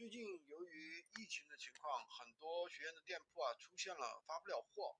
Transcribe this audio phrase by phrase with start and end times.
[0.00, 4.96] 最近由于疫情的情况，很多学员的店铺啊出现了发不了货。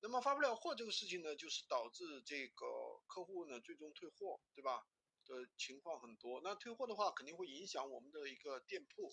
[0.00, 2.64] 那么发不了货这个事情呢，就是导致这个
[3.08, 4.86] 客户呢最终退货，对吧？
[5.26, 6.40] 的情况很多。
[6.44, 9.12] 那退货的话，肯定会影响我们的一个店铺。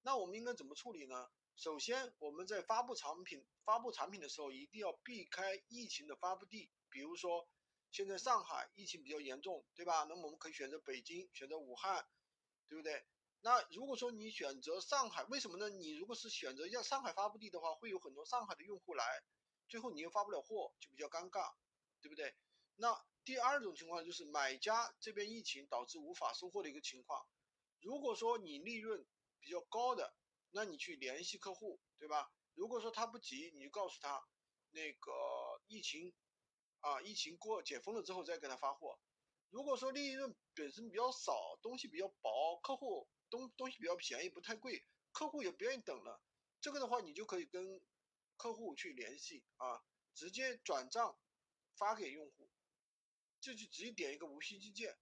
[0.00, 1.30] 那我们应该怎么处理呢？
[1.56, 6.72] 首先，我们在发布产品、发布产品的时候，一定要避开疫情的发布地。
[6.88, 7.46] 比如说，
[7.90, 10.06] 现在上海疫情比较严重，对吧？
[10.08, 12.08] 那么我们可以选择北京，选择武汉，
[12.66, 13.04] 对不对？
[13.44, 15.68] 那如果说你选择上海，为什么呢？
[15.68, 19.04] 你如果是选择要上海发布地的话，会有很多上海的用户来，
[19.68, 21.52] 最后你又发不了货，就比较尴尬，
[22.00, 22.34] 对不对？
[22.76, 27.26] 那第二种情况就是买家这边疫情导致无法收货的一个情况。
[27.82, 29.06] 如果说你利润
[29.40, 30.16] 比较高的，
[30.50, 32.32] 那你去联系客户，对吧？
[32.54, 34.26] 如果说他不急，你就告诉他，
[34.70, 35.12] 那个
[35.66, 36.14] 疫情
[36.80, 38.98] 啊，疫情过解封了之后再给他发货。
[39.54, 43.08] 如果说利润本身比较少，东西比较薄，客户。
[43.30, 46.20] 东东西比较便宜，不太贵，客户也不愿意等了。
[46.60, 47.80] 这个的话，你就可以跟
[48.36, 49.82] 客户去联系啊，
[50.14, 51.18] 直接转账
[51.76, 52.48] 发给用户，
[53.40, 54.96] 这就直接点一个无需寄件。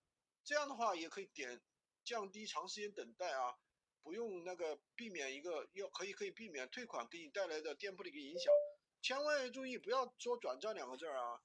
[0.44, 1.60] 这样的话也可以点
[2.04, 3.58] 降低长时间等待啊，
[4.02, 8.50] 不用那个避免一个要可以可以避免退款给你带来的店铺的一个影响。
[9.02, 11.42] 千万要注意，不要说转账两个字啊。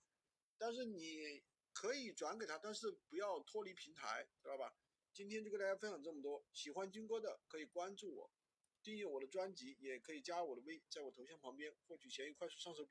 [0.58, 1.44] 但是你
[1.80, 4.74] 可以转给他，但是不要脱离平台，知道吧？
[5.14, 8.32] 今天就跟大家分享这么多，喜欢军哥的可以关注我，
[8.82, 12.84] 订阅我的专辑，也可以加我的微，在我头像旁边获取闲鱼快速上手。